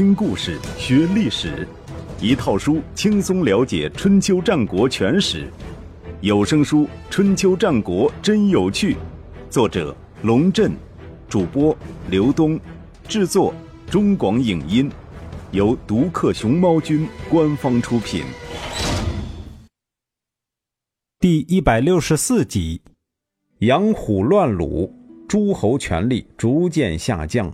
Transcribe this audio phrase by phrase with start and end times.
[0.00, 1.68] 听故事学历史，
[2.22, 5.46] 一套书轻松了解春秋战国全史。
[6.22, 8.94] 有声书《春秋战国真有趣》，
[9.50, 10.72] 作者龙震，
[11.28, 11.76] 主播
[12.08, 12.58] 刘东，
[13.06, 13.52] 制作
[13.90, 14.90] 中广影音，
[15.50, 18.24] 由独克熊猫君官方出品。
[21.18, 22.80] 第一百六十四集：
[23.58, 24.90] 杨虎乱鲁，
[25.28, 27.52] 诸侯权力逐渐下降。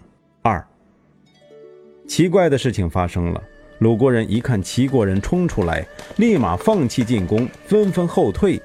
[2.06, 3.42] 奇怪的事情发生了，
[3.78, 8.60] 鲁国人一看齐国人冲出来，立马放弃进攻，纷纷后退。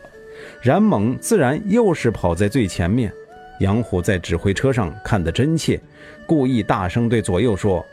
[0.62, 3.12] 冉猛自然又是跑在最前面。
[3.60, 5.80] 杨虎在指挥车上看得真切，
[6.26, 7.86] 故意大声对左右说：“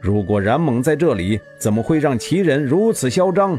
[0.00, 3.58] 如果冉猛在这里，怎么会让齐人如此嚣张？”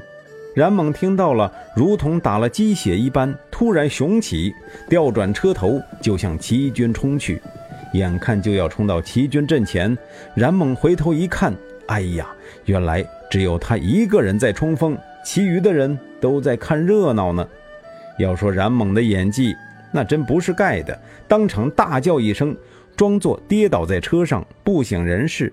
[0.55, 4.51] 冉猛听到了，如同打了鸡血一般，突然雄起，
[4.89, 7.41] 调转车头就向齐军冲去。
[7.93, 9.97] 眼看就要冲到齐军阵前，
[10.35, 11.53] 冉猛回头一看，
[11.87, 12.27] 哎呀，
[12.65, 17.47] 原来只有他一个人在冲锋，其余的人都在看热闹呢。
[18.19, 19.55] 要说冉猛的演技，
[19.91, 22.55] 那真不是盖的，当场大叫一声，
[22.95, 25.51] 装作跌倒在车上不省人事，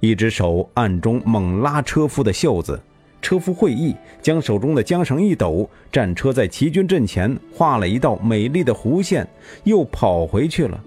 [0.00, 2.78] 一只手暗中猛拉车夫的袖子，
[3.20, 9.26] 车夫会意，将手中的缰绳一抖，战车在齐军阵前画了一道美丽的弧线，
[9.64, 10.78] 又跑回去了。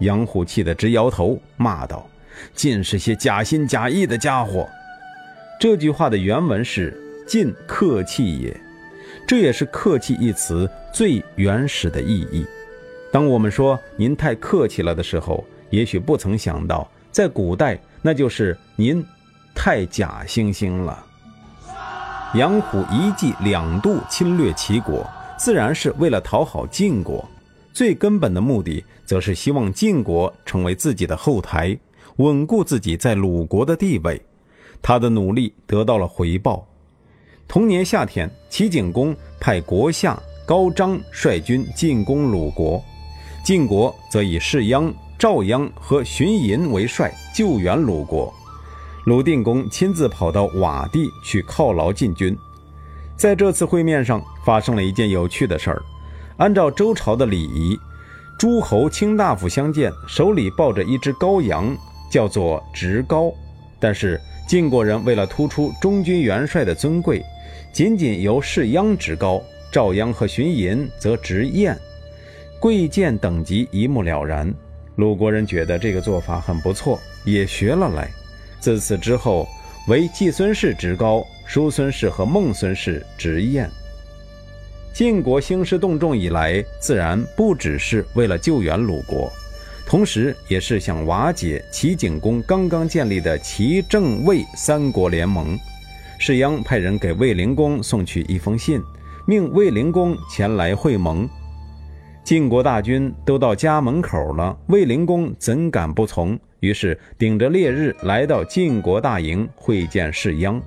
[0.00, 2.08] 杨虎气得直摇头，骂道
[2.54, 4.68] ：“尽是些假心假意的家伙！”
[5.58, 6.94] 这句话的原文是
[7.26, 8.54] “尽客气也”，
[9.26, 12.46] 这也是“客气”一词最原始的意义。
[13.10, 19.02] 当我们说“您太客气了”的时候，也许不曾想到，在古代那就是您
[19.54, 21.04] 太假惺惺了。
[22.34, 27.26] 杨虎一计两度侵略齐国，自然是为了讨好晋国。
[27.72, 31.78] 最根本的目的，则是希望晋国成为自己的后台，
[32.16, 34.20] 稳固自己在鲁国的地位。
[34.82, 36.66] 他的努力得到了回报。
[37.48, 42.82] 同年夏天，齐景公派国相高张率军进攻鲁国，
[43.44, 48.32] 晋国则以士鞅、赵鞅和荀寅为帅救援鲁国。
[49.04, 52.36] 鲁定公亲自跑到瓦地去犒劳晋军。
[53.16, 55.82] 在这次会面上，发生了一件有趣的事儿。
[56.36, 57.78] 按照周朝的礼仪，
[58.38, 61.74] 诸侯卿大夫相见，手里抱着一只羔羊，
[62.10, 63.32] 叫做执羔。
[63.80, 67.22] 但是晋国人为了突出中军元帅的尊贵，
[67.72, 69.42] 仅仅由士鞅执羔，
[69.72, 71.74] 赵鞅和荀寅则执燕，
[72.60, 74.52] 贵贱等级一目了然。
[74.96, 78.10] 鲁国人觉得这个做法很不错，也学了来。
[78.60, 79.48] 自此之后，
[79.88, 83.70] 为季孙氏执羔，叔孙氏和孟孙氏执燕。
[84.96, 89.30] 晋国兴师动众以来，自然不只是为了救援鲁国，
[89.84, 95.54] 同时也是想瓦解齐景公刚刚建立的齐郑魏三国联盟。
[96.18, 98.80] 士鞅派人给卫灵公送去一封信，
[99.26, 101.28] 命卫灵公前来会盟。
[102.24, 106.38] 晋国大军都到家门口了，卫灵公怎敢不从？
[106.60, 110.58] 于是顶着烈日来到晋国大营会见士鞅。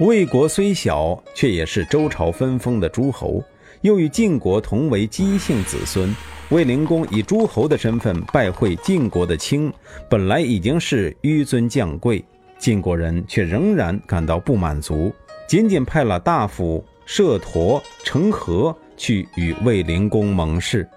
[0.00, 3.40] 魏国虽小，却也是周朝分封的诸侯，
[3.82, 6.12] 又与晋国同为姬姓子孙。
[6.48, 9.72] 卫灵公以诸侯的身份拜会晋国的卿，
[10.10, 12.24] 本来已经是纡尊降贵，
[12.58, 15.12] 晋国人却仍然感到不满足，
[15.46, 20.88] 仅仅派了大夫射陀、成和去与卫灵公盟誓。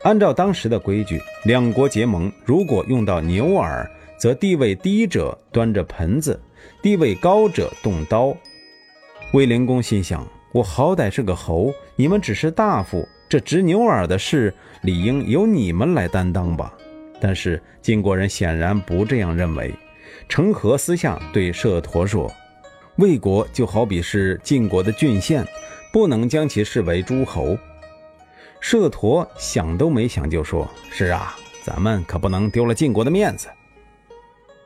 [0.00, 6.40] 按照当时的规矩，两国结盟，如果用到牛耳，则地位低者端着盆子。
[6.82, 8.36] 地位高者动刀，
[9.32, 16.74] 卫灵公心想：我好歹是个侯，你们只是大夫，这执牛耳的事理应由你们来担当吧。
[17.20, 19.72] 但是晋国人显然不这样认为。
[20.28, 22.28] 成和私下对射陀说
[22.98, 25.46] ：“魏国就好比是晋国的郡县，
[25.92, 27.56] 不能将其视为诸侯。”
[28.58, 33.46] 射陀想都没想就说：“是啊，咱们可不能丢了晋国的面子。”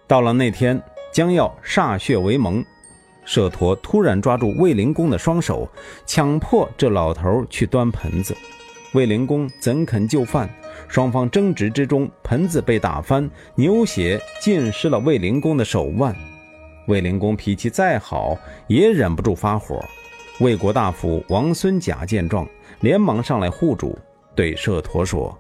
[0.09, 0.83] 到了那天。
[1.17, 2.63] 将要歃血为盟，
[3.25, 5.67] 舍陀突然抓住卫灵公的双手，
[6.05, 8.37] 强迫这老头去端盆子。
[8.93, 10.47] 卫灵公怎肯就范？
[10.89, 16.15] 双方争执之中，盆子被打翻，牛血浸湿了卫灵公的手腕。
[16.87, 18.37] 卫灵公脾气再好，
[18.67, 19.83] 也忍不住发火。
[20.41, 22.47] 魏国大夫王孙贾见状，
[22.81, 23.99] 连忙上来护主，
[24.35, 25.35] 对舍陀说：“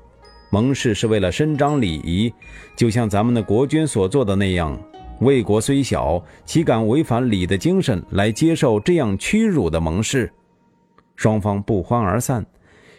[0.49, 2.33] 盟誓是为了伸张礼仪，
[2.75, 4.75] 就像咱们的国君所做的那样。”
[5.21, 10.31] 魏国虽小，岂敢违反礼的精神来接受这样屈辱的盟誓？
[11.17, 12.45] 双方不欢而散。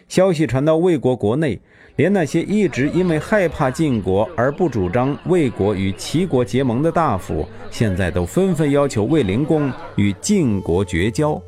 [0.08, 1.60] 消息传到魏国国内，
[1.96, 11.40] 连那些一直因为害怕晋国而不主张魏国与齐国结盟的大夫，现在都纷纷要求魏灵公与晋国绝交。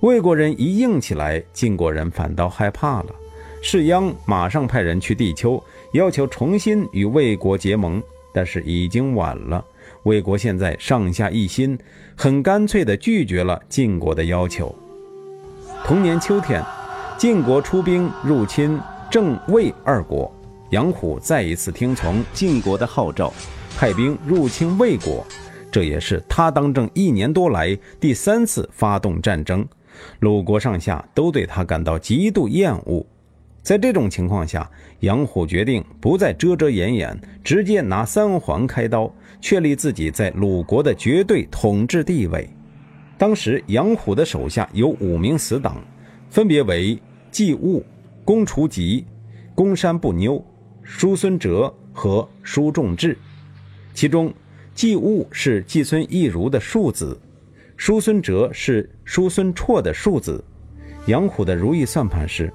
[0.00, 3.14] 魏国人一硬起来，晋国人反倒害怕了。
[3.60, 5.62] 士鞅马上派人去地丘，
[5.92, 9.64] 要求重新与魏国结盟，但是已经晚了。
[10.04, 11.78] 魏国现在上下一心，
[12.16, 14.74] 很干脆地拒绝了晋国的要求。
[15.84, 16.62] 同年秋天，
[17.18, 18.80] 晋国出兵入侵。
[19.10, 20.34] 郑魏二国，
[20.70, 23.30] 杨虎再一次听从晋国的号召，
[23.76, 25.22] 派兵入侵魏国。
[25.70, 29.68] 这也是他当政一年多来第三次发动战争，
[30.20, 33.04] 鲁国上下都对他感到极度厌恶。
[33.62, 34.68] 在这种情况下，
[35.00, 42.48] 杨虎决定不再遮遮掩掩，直接拿三环开刀，确立自己在鲁国的绝对统治地位。
[43.16, 45.82] 当时，杨虎的手下有五名死党，
[46.28, 47.00] 分别为
[47.30, 47.84] 季务。
[48.24, 49.04] 公除吉、
[49.52, 50.40] 公山不妞、
[50.84, 53.18] 叔孙哲和叔仲志，
[53.94, 54.32] 其中
[54.74, 57.20] 季务是季孙义如的庶子，
[57.76, 60.42] 叔孙哲是叔孙绰的庶子。
[61.06, 62.52] 杨虎的如意算盘是，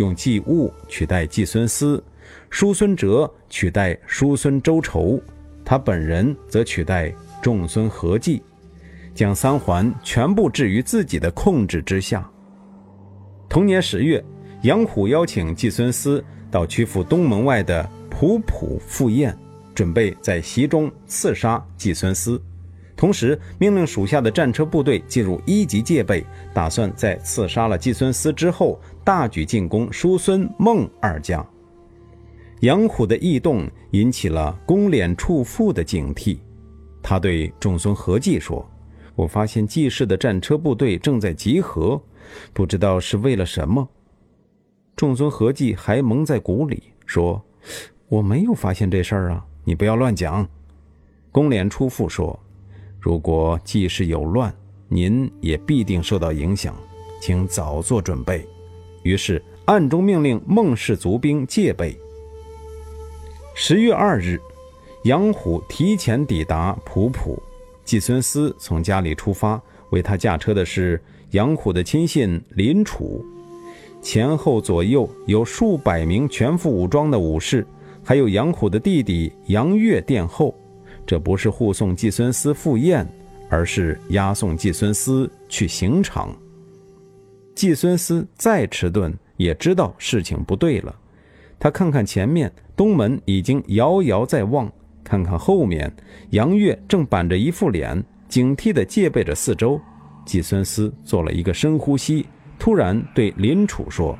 [0.00, 2.02] 用季物取代季孙思，
[2.48, 5.20] 叔孙哲取代叔孙周仇，
[5.62, 8.42] 他本人则取代仲孙何忌，
[9.14, 12.28] 将三环全部置于自己的控制之下。
[13.48, 14.24] 同年十月。
[14.62, 19.34] 杨虎邀请季孙思到曲阜东门外的普普赴宴，
[19.74, 22.38] 准备在席中刺杀季孙思，
[23.00, 31.44] 同时命令属下的战车部队进入一级戒备，打算在刺杀了季孙思之后大举进攻叔孙孟二将。
[32.60, 36.40] 杨虎的异动引起了公敛处父的警惕，
[37.02, 38.70] 他对仲孙何忌说
[39.16, 41.98] ：“我发现季氏的战车部队正在集合，
[42.52, 43.88] 不知道是为了什么。”
[44.94, 47.42] 仲孙何忌还蒙在鼓里说
[48.10, 50.46] ：“我没有发现这事儿啊，你不要乱讲。”
[51.32, 52.38] 公廉出父说
[53.00, 54.54] ：“如果季氏有乱，
[54.88, 56.76] 您也必定受到影响，
[57.20, 58.46] 请早做准备。”
[59.02, 61.98] 于是暗中命令孟氏族兵戒备。
[63.54, 64.38] 十月二日，
[65.04, 67.42] 杨虎提前抵达普普，
[67.84, 73.24] 季孙思从家里出发，为他驾车的是杨虎的亲信林楚。
[74.02, 77.66] 前后左右有数百名全副武装的武士，
[78.04, 80.54] 还有杨虎的弟弟杨岳殿后。
[81.06, 83.06] 这不是护送季孙思赴宴，
[83.48, 86.34] 而是押送季孙思去刑场。
[87.54, 90.94] 季孙思再迟钝，也知道事情不对了。
[91.58, 94.66] 他看看前面，东门已经遥遥在望；
[95.04, 95.92] 看看后面，
[96.30, 99.80] 杨岳正板着一副脸，警惕地戒备着四周。
[100.24, 102.26] 季孙思做了一个深呼吸。
[102.58, 104.18] 突然对林楚说：“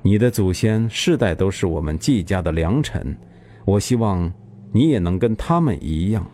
[0.00, 3.16] 你的祖先世代都是我们季家的良臣，
[3.64, 4.32] 我希望
[4.72, 6.26] 你也能跟他们一样。”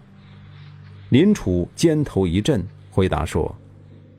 [1.10, 3.54] 林楚肩头一震，回答说：“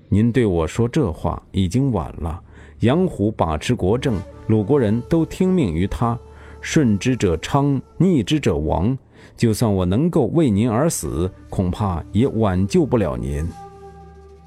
[0.10, 2.42] 您对我说这话已经晚了。
[2.80, 6.18] 杨虎把持国政，鲁国人都听命于他，
[6.62, 8.98] 顺之者昌，逆之者亡。
[9.36, 13.48] 就算我能够为您而死，恐怕也挽救不了您。”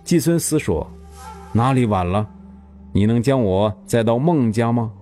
[0.05, 0.87] 季孙思说。
[1.53, 2.25] 哪里晚了？
[2.93, 4.93] 你能将我载到孟家吗？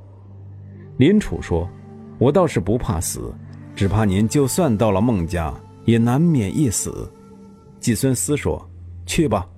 [0.96, 1.68] 林楚说
[2.16, 3.30] ：“我倒是不怕死，
[3.78, 5.54] 只怕您就算到了孟家，
[5.85, 7.08] 也难免一死。”
[7.78, 8.68] 季孙思说
[9.06, 9.49] ：“去吧。”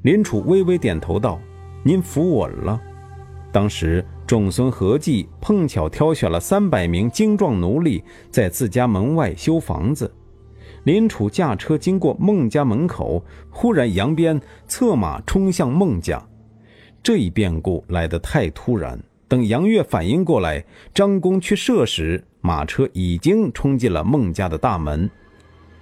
[0.00, 1.38] 林楚微微点头道
[1.84, 2.80] ：“您扶稳了。”
[3.52, 10.10] 当时仲孙合计碰巧挑选了三百名精壮奴隶，在自家门外修房子。
[10.84, 16.26] 林楚驾车经过孟家门口，忽然扬鞭策马冲向孟家。
[17.02, 20.64] 这一变故来得太突然，等杨岳反应过来，
[20.94, 25.10] 张弓去射时，马车已经冲进了孟家的大门。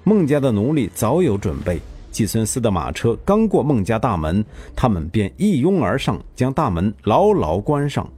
[0.02, 1.78] 孟家的奴隶早有准备，
[2.10, 8.10] 季孙思的马车刚过孟家大门，他们便一拥而上，将大门牢牢关上。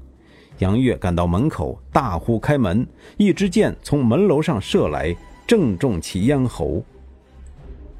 [0.58, 5.14] 杨岳赶到门口，大呼开门，一支箭从门楼上射来。
[5.46, 6.82] 正中其咽喉。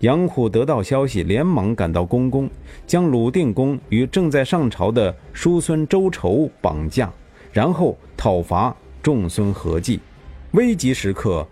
[0.00, 2.50] 杨虎得到消息，连忙赶到公宫，
[2.86, 7.10] 将鲁定公与正在上朝的叔孙周仇绑架，
[7.50, 9.98] 然后讨伐仲孙何忌。
[10.52, 11.46] 危急时刻，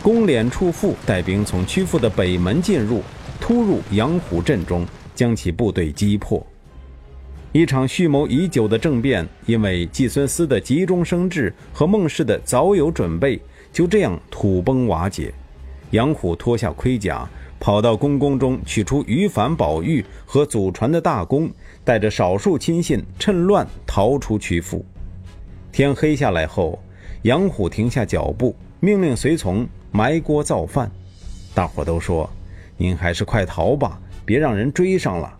[0.00, 3.02] 公敛处父带兵从曲阜的北门进入，
[3.40, 6.44] 突入杨虎阵中，将其部队击破。
[7.50, 13.40] 一场蓄谋已久的政变，因为季孙思的急中生智和孟氏的早有准备。
[13.70, 15.32] 就这样土崩瓦解，
[15.90, 17.28] 杨虎脱下盔甲，
[17.58, 21.50] 跑到宫宫中取出于凡宝玉和祖传的大弓，
[21.84, 24.84] 带着少数亲信趁乱逃出曲阜。
[25.72, 26.78] 天黑下来后，
[27.22, 30.90] 杨虎停下脚步，命令随从埋锅造饭。
[31.54, 32.28] 大伙都说
[32.76, 35.32] ：“您还是快逃吧，别让人追上了。”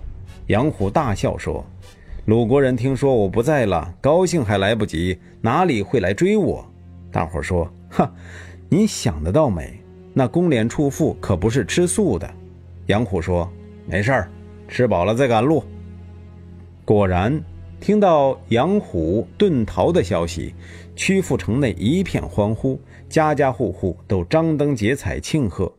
[0.49, 1.64] 杨虎大笑说
[2.25, 6.64] ：“鲁国人听说我不在了，高兴还来不及，哪里会来追我？”
[7.12, 8.11] 大伙说：“哈，
[8.69, 9.81] 你想得到美？
[10.19, 12.29] 那公脸处妇可不是吃素的。”
[12.87, 13.49] 杨虎说
[13.87, 14.29] ：“没事儿，
[14.67, 15.63] 吃饱了再赶路。”
[16.85, 17.41] 果然，
[17.79, 20.53] 听到杨虎遁逃的消息，
[20.97, 25.73] 曲阜城内一片欢呼，家家户户都张灯结彩庆贺。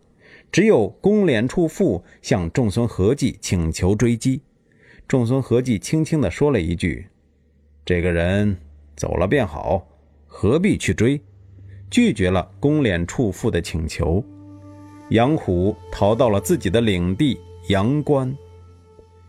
[0.51, 4.41] 只有公脸处妇向仲孙何忌请求追击。
[5.05, 7.05] 仲孙何忌轻轻地说了一句
[7.83, 8.55] ：“这个人
[8.95, 9.85] 走了便好，
[10.27, 11.19] 何必去追？”
[11.89, 14.23] 拒绝了公脸处妇的请求。
[15.09, 18.35] 杨虎逃到了自己的领地阳关。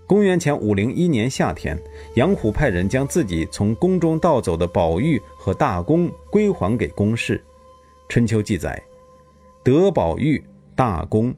[0.07, 1.79] 公元前五零一年夏天，
[2.15, 7.43] 杨虎派人将自己从宫中盗走的宝玉和大弓归还给宫室。
[8.09, 8.83] 春秋记载
[9.63, 10.43] ：“得宝玉，
[10.75, 11.35] 大功。”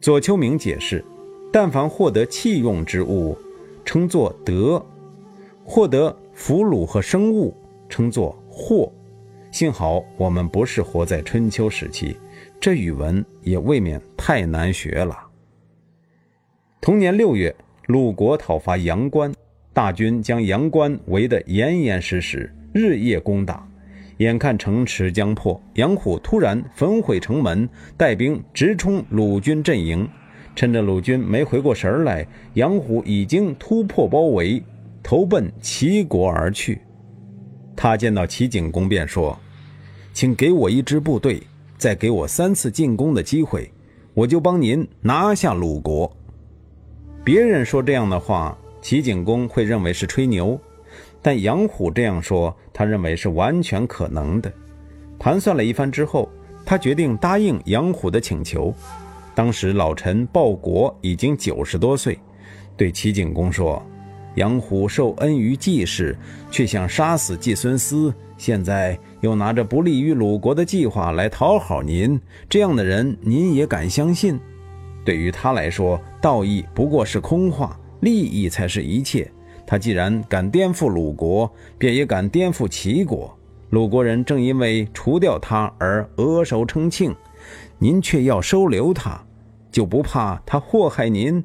[0.00, 1.04] 左丘明解释。
[1.52, 3.38] 但凡获得器用之物，
[3.84, 4.84] 称作得；
[5.64, 7.54] 获得俘虏和生物，
[7.88, 8.92] 称作获。
[9.54, 12.16] 幸好我们不是活在春秋时期，
[12.58, 15.16] 这语文也未免太难学了。
[16.80, 17.54] 同年六月，
[17.86, 19.32] 鲁国讨伐阳关，
[19.72, 23.64] 大军将阳关围得严严实实，日夜攻打。
[24.16, 30.08] 眼看城池将破，杨虎突然焚毁城门，带兵直冲鲁军阵营。
[30.56, 34.60] 趁着鲁军没回过神来，杨虎已经突破包围，
[35.00, 36.80] 投奔齐国而去。
[37.76, 39.38] 他见到齐景公，便说
[40.14, 41.42] ：“请给我一支部队，
[41.76, 43.70] 再给我三次进攻的机会，
[44.14, 46.10] 我就帮您拿下鲁国。”
[47.24, 50.56] 别人说这样的话，齐景公会认为是吹牛；
[51.20, 54.52] 但杨虎这样说，他认为是完全可能的。
[55.18, 56.30] 盘算了一番之后，
[56.64, 58.72] 他决定答应杨虎的请求。
[59.34, 62.16] 当时老臣鲍国已经九十多岁，
[62.76, 63.84] 对齐景公说
[64.36, 66.16] ：“杨虎受恩于季氏，
[66.52, 74.38] 却想杀死季孙思，现在又拿着不利于鲁国的计划来讨好您，这样的人您也敢相信？
[75.02, 79.30] 对于他来说，道义不过是空话，利益才是一切。
[79.66, 83.34] 他既然敢颠覆鲁国，便也敢颠覆齐国。
[83.70, 87.16] 鲁国人正因为除掉他而额首称庆。”
[87.78, 89.24] 您却要收留他，
[89.70, 91.42] 就不怕他祸害您？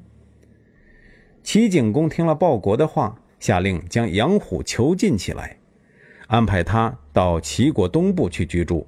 [1.43, 5.58] 齐景公听了鲍国的话，下令将杨虎囚禁起来，
[6.29, 8.85] 安排他到齐国东部去居住。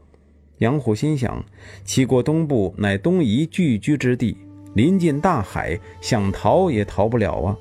[0.60, 1.44] 杨虎心想，
[1.84, 4.38] 齐国东部乃东夷聚居之地，
[4.76, 7.58] 临近大海，想逃也逃不了啊。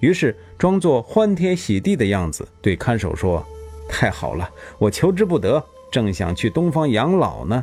[0.00, 3.44] 于是装作欢天喜地的样子，对看守说
[3.86, 5.62] ：“太好了，我求之不得，
[5.92, 7.62] 正想去东方养老呢。”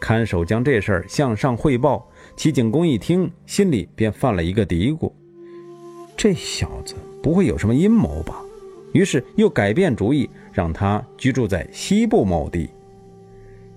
[0.00, 5.12] 看守将这事儿向上汇报，齐景公一听，心里便犯了一个嘀咕：
[6.16, 8.42] 这小子不会有什么阴谋吧？
[8.92, 12.70] 于是又改变主意，让他居住在西部某地。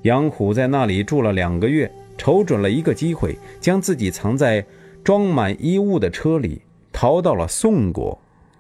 [0.03, 4.65] 杨虎在那里住了两个月，瞅准了一个机会，将自己藏在
[5.03, 6.61] 装满衣物的车里，
[6.93, 8.17] 逃到了宋国，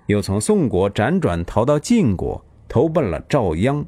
[0.07, 3.85] 又从宋国辗转逃到晋国，投奔了赵鞅。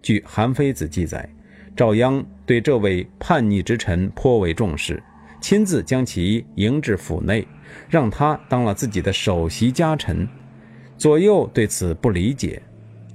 [0.00, 1.28] 据《韩非子》记载。
[1.74, 5.02] 赵鞅对这位叛逆之臣颇为重视，
[5.42, 7.46] 亲自将其迎至府内，
[7.90, 10.26] 让他当了自己的首席家臣。
[10.96, 12.62] 左右对此不理解，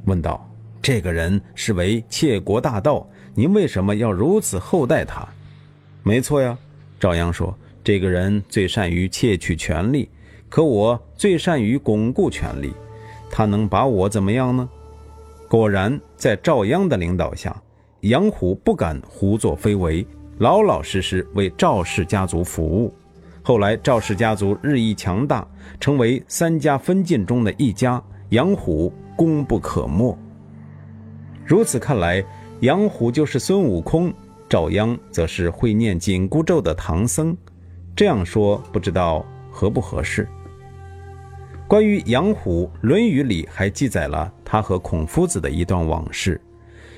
[0.05, 0.49] 问道
[0.81, 5.27] ：“这个人是为窃国大盗，您为什么要如此厚待他
[6.03, 6.57] ？”“没错呀。”
[6.99, 10.09] 赵鞅说，“这个人最善于窃取权力，
[10.49, 12.73] 可我最善于巩固权力，
[13.29, 14.69] 他能把我怎么样呢？”
[15.47, 17.55] 果然，在赵鞅的领导下。
[18.01, 20.03] 杨虎不敢胡作非为，
[20.39, 22.91] 老老实实为赵氏家族服务。
[23.43, 25.47] 后来赵氏家族日益强大，
[25.79, 30.17] 成为三家分晋中的一家，杨虎功不可没。
[31.45, 32.23] 如此看来，
[32.61, 34.13] 杨虎就是孙悟空，
[34.47, 37.35] 赵鞅则是会念紧箍咒的唐僧。
[37.93, 40.25] 这样说不知道合不合适？
[41.67, 46.39] 关于杨虎，《论语》里还记载了他和孔夫子的一段往事。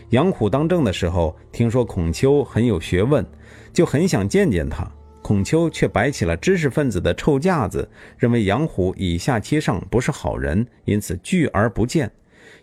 [0.09, 3.25] 杨虎当政的时候，听说孔丘很有学问，
[3.73, 4.87] 就很想见见他。
[5.23, 12.11] 孔丘却摆起了知识分子的臭架子，认为杨虎以下欺上，不是好人，因此拒而不见。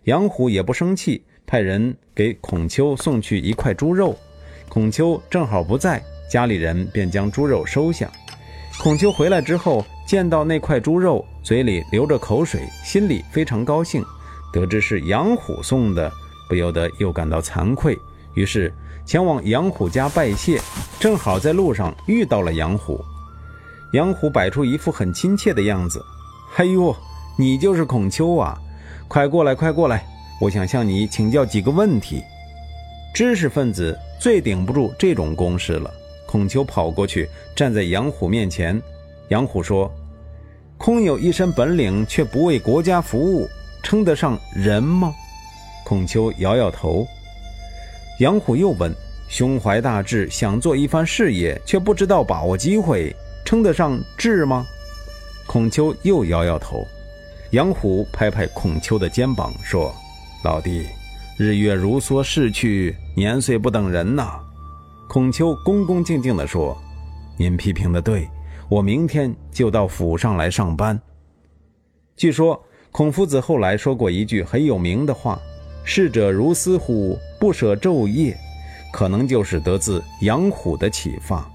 [0.05, 4.15] 杨虎也不生气，派人给孔丘送去一块猪肉。
[4.69, 8.09] 孔丘正好不在，家里人便将猪肉收下。
[8.79, 14.05] 孔丘回来之后，见到那块猪肉，嘴里流着口水，心里非常高兴。
[14.53, 16.13] 得知是杨虎送的，
[16.49, 17.97] 不由得又感到惭愧，
[18.35, 18.73] 于是
[19.11, 20.61] 前往杨虎家拜谢。
[21.01, 23.05] 正好在路上遇到了杨虎，
[23.93, 26.01] 杨虎摆出一副很亲切的样子
[26.55, 26.95] ：“哎呦，
[27.37, 28.57] 你就是孔丘啊！
[29.09, 30.07] 快过来，快过来，
[30.41, 32.23] 我想向你请教几个问题。”
[33.13, 35.91] 知识分子最顶不住这种攻势了。
[36.25, 38.81] 孔丘跑过去，站在杨虎面前。
[39.31, 39.93] 杨虎说
[40.79, 43.49] ：“空有一身本领，却不为国家服务，
[43.83, 45.13] 称得上人吗？”
[45.85, 47.05] 孔丘摇摇头。
[48.21, 48.95] 杨虎又问
[49.29, 54.67] ：“胸怀大志，想做一番事业，却不知道把握机会，称得上志吗？”
[55.49, 56.87] 孔丘又摇摇头。
[57.53, 59.95] 杨虎拍拍孔丘的肩膀说
[60.45, 60.87] ：“老弟。”
[61.39, 64.39] 日月如梭逝去，年岁不等人呐。
[65.09, 66.77] 孔丘恭恭敬敬地说
[67.39, 68.29] ：“您批评的对，
[68.69, 71.01] 我明天就到府上来上班。”
[72.19, 72.63] 据说
[72.93, 75.41] 孔夫子后来说过一句很有名的话
[75.85, 78.37] ：“逝者如斯乎，不舍昼夜。”
[78.93, 81.49] 可能就是得自养虎的启发。